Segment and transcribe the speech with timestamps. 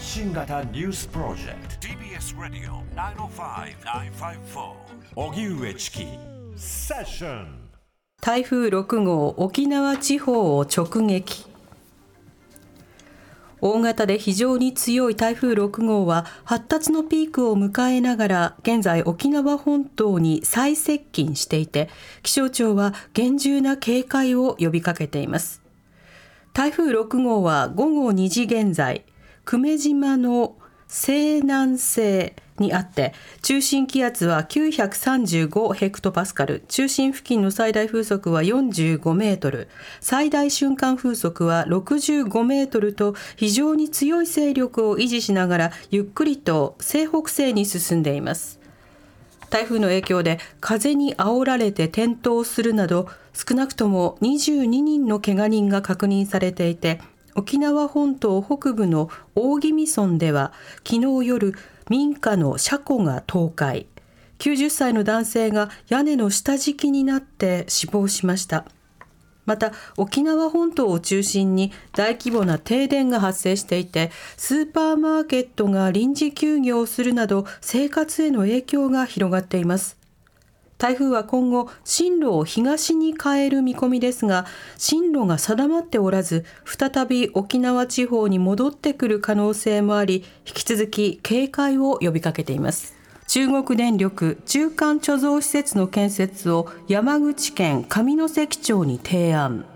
[0.00, 1.86] 発信型ニュースプロジェクト。
[1.86, 2.82] TBS ラディオ
[3.28, 4.72] 905-954
[5.14, 6.06] おぎゅうえちき
[6.56, 7.68] セッション
[8.22, 11.44] 台風6号沖縄地方を直撃。
[13.60, 21.90] 大型で非常に強い台風6号は発達のピークを迎えながら現在沖縄本島に再接近していて
[22.22, 25.60] 気象庁は厳重な警戒を呼びかけています。
[26.54, 29.04] 台風6号は午後2時現在
[29.50, 30.54] 久米島の
[30.86, 36.62] 西南西にあって中心気圧は935ヘクトパスカル。
[36.68, 39.68] 中心付近の最大風速は45メートル。
[40.00, 48.60] 最大瞬間風速は65メートルと非常に強い勢力を維持しながらゆっくりと西北西に進んでいます。
[49.50, 57.00] 台風の影響で風に煽られて転倒するなど少なくとも22人のけが人が確認されていて
[57.34, 60.52] 沖縄本島北部の大宜味村では
[60.86, 61.54] 昨日夜
[61.88, 63.86] 民家の車庫が倒壊。
[64.38, 68.64] 90歳の男性が屋根の下敷きになって死亡しました。
[69.46, 79.99] また沖縄本島を中心に大規模な停電が発生していてスーパーマーケットが臨時休業するなど生活への影響が広がっています。
[80.80, 84.46] 台風は今後進路を東に変える見込みですが
[84.78, 92.96] 進路が定まっておらず再び沖縄地方に戻ってくる可能性もあり引き続き警戒を呼びかけています。
[93.26, 99.66] 中国電力中間貯蔵施設の建設を山口県上関町に提案。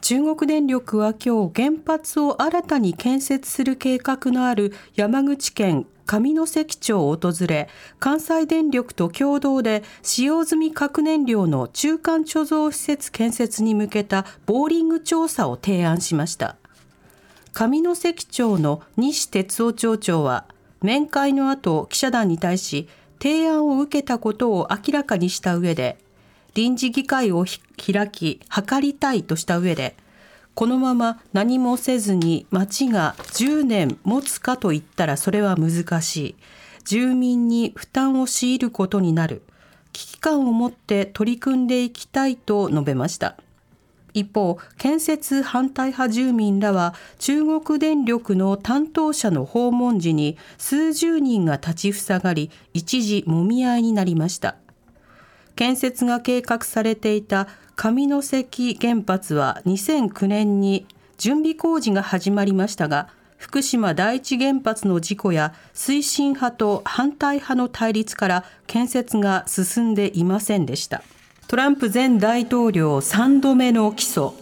[0.00, 16.56] 中国電力は今日原発を新たに建設する計画のある山口県上関町を訪れ関西電力と共同で使用済み核燃料の中間貯蔵施設建設に向けたボーリング調査を提案しました。
[17.54, 20.46] 上関町の西哲夫町長は
[20.82, 22.88] 面会の後記者団に対し
[23.22, 25.96] 提案を受けたことを明らかにした上で
[26.54, 29.96] 臨時議会を開き諮りたいとした上で
[30.54, 36.34] このまま何もせずに町が10年持つかといったらそれは難しい。
[36.84, 39.42] 住民に負担を強いることになる。
[39.92, 43.36] 危機感を持って取り組んでいきたいと述べました。
[44.12, 54.56] 一方、建設反対派住民らは中国電力の担当者の訪問時に数十人が立ちふさがり、一時もみ合いになりました。
[55.56, 60.86] 建設が計画されていた上関原発は2009年に
[61.18, 71.02] 準備工事が始まりましたが福島第一原発の事故や推進派と反対派の対立から建設が進んでいませんでした。
[71.46, 74.32] トランプ前大統領3度目の起訴。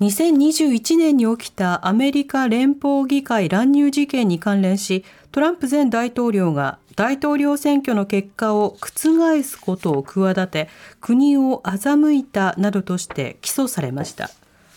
[0.00, 5.02] 2021年に起きたアメリカ連邦議会乱入事件に関連し
[5.32, 10.68] トランプ前大統領が大統領選挙の結果を覆すことを企て
[11.00, 14.30] 国を欺いたなどとして起訴されました。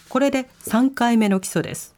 [0.10, 1.96] これで3回目の起訴です。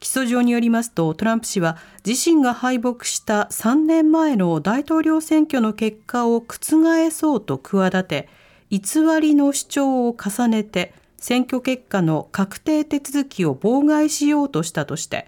[0.00, 8.28] 起訴状によりますとトランプ氏は自身が敗北した3年前の大統領選挙の結果を覆そうと企て
[8.70, 8.80] 偽
[9.20, 15.26] りの主張を重ねて選挙結果の確定手続きを妨害しようとしたとして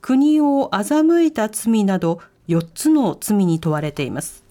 [0.00, 4.44] 国を欺いた罪など4つの罪に問われています。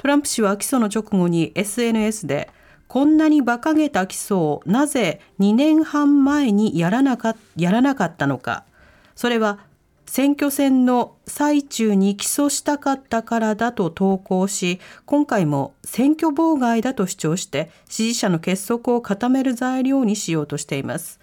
[0.00, 2.48] トランプ氏は起訴の直後に SNS で
[2.88, 8.64] こんなに馬鹿げた起訴をなぜ2年半前にやらなかやらなかったのか
[9.14, 9.58] それは
[10.06, 21.19] 選挙戦の最中に起訴したかったからだと投稿し今回も選挙妨害だと主張して支持者の結束を固める材料にしようとしています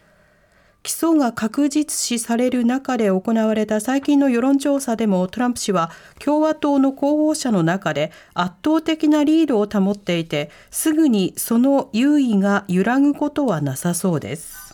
[0.87, 14.73] 起訴が確実視される中で行われた最近の世論調査でもトランプ氏は共和党の候補者の中で圧倒的なリードを保っていてすぐにその優位が揺らぐことはなさそうです。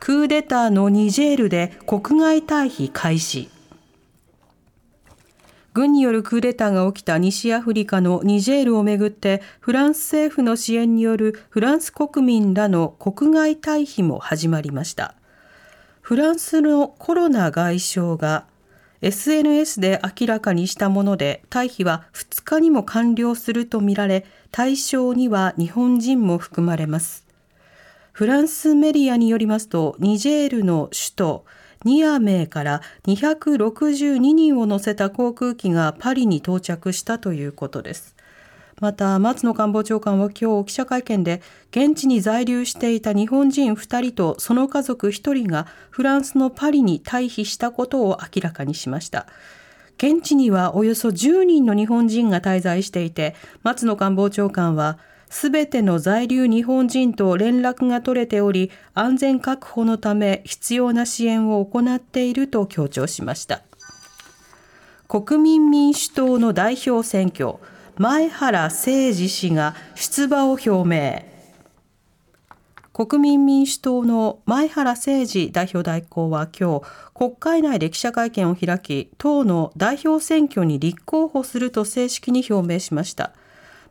[0.00, 3.48] クーデターのニジェールで国外退避開始
[5.74, 15.16] 軍によるクーデターが起きた西アフリカのニジェールをめぐってフランス政府の支援によるフランス国民らの国外退避も始まりました。
[16.00, 18.46] フランスのコロナ外相が
[19.00, 27.26] SNS で明らかにしたもので退避は2日にも完了するとみられ対象には日本人も含まれます。
[28.12, 31.44] フランスメディアによりますとニジェールの首都
[31.84, 38.14] ニアメーから262人を乗せた航空機がパリに到着したということです。
[38.80, 49.26] また松野官房長官は今日記者会見で現地に在留していた日本人2人とその家族1人がフランスのパリに退避したことを明らかにしました
[49.96, 54.98] 現地にはおよそ10人の日本人が滞在していて松野官房長官は
[55.36, 63.62] すべての在留日本人と連絡が取れており安全確保のため必要な支援を行っていると強調しました。
[65.08, 67.56] 国民民主党の代表選挙
[67.98, 68.80] 前原誠
[69.12, 71.24] 司氏が出馬を表明。
[72.92, 83.32] 国民民主党の前原誠司代表代行は今日国会内で記者会見を開き党の代表選挙に立候補すると正式に表明しました。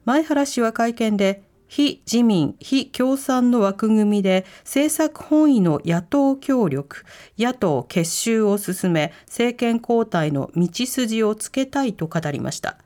[0.06, 7.04] 前原氏は会見で非自民、非共産の枠組みで政策本位の野党協力、
[7.40, 12.78] 野党結集を進め、政権交代の道筋をつけたいと語りました。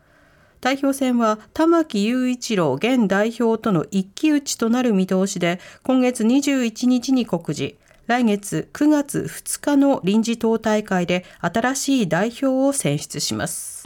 [0.62, 7.76] 代表選は玉木雄一郎現代表との一騎打ちとなる見通しで、今月21日に告示、
[8.06, 13.84] 来月9月2日の臨時党大会で新しい代表を選出します。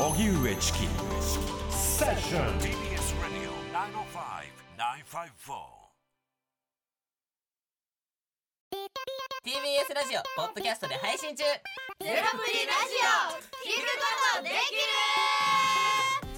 [0.00, 0.78] TBS Radio 荻上チキ
[1.68, 2.58] セッション
[9.44, 11.60] TBS ラジオポッドキャストで配信中ゼロ
[12.00, 14.08] プリラジオ聞くこ
[14.38, 14.80] とできる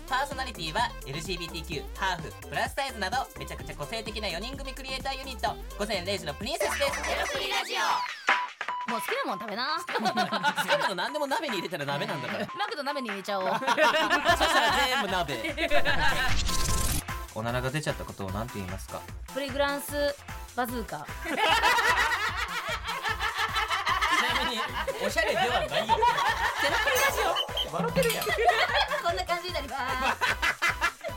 [0.08, 8.21] パーソナリティは LGBTQ ハーフプラスサイズなどめちゃくちゃ個性的な4人組クリエイターユニット午前0時のプリンセスですゼロプリラジオ
[8.92, 9.80] もう好きなもん食べな。
[9.80, 12.46] 好きなの何でも鍋に入れたら鍋なんだから。
[12.58, 13.46] マクド鍋に入れちゃおう。
[13.48, 15.56] そしたら全部鍋。
[17.34, 19.00] おならが出ちゃったことを何て言いますか？
[19.32, 20.14] プリグランス
[20.54, 21.06] バズーカ。
[24.50, 24.58] に
[25.06, 25.70] おしゃれではないよ。
[25.70, 27.20] テラプリラジ
[27.72, 27.72] オ。
[27.74, 28.24] 笑ってるやん。
[28.26, 28.30] こ
[29.10, 29.82] んな感じになります。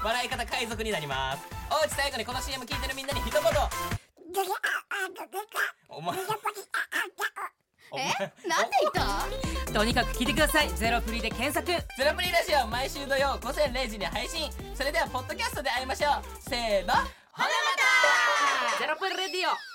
[0.02, 1.44] 笑い方海賊になります。
[1.70, 3.42] おうち最後にこの CM 聞いてるみんなに一言。
[5.90, 6.18] お前
[7.98, 8.48] え？
[8.48, 8.92] なんで言っ
[9.66, 9.72] た？
[9.74, 10.70] とにかく聞いてください。
[10.76, 11.66] ゼロプリで検索。
[11.68, 14.50] ゼロプリラジオ毎週土曜午前0時に配信。
[14.76, 16.24] それではポッドキャストで会いましょう。
[16.50, 16.94] せーの。
[16.94, 17.06] ほな
[17.44, 17.46] ま
[18.78, 18.80] た。
[18.80, 19.75] ゼロプリレディオ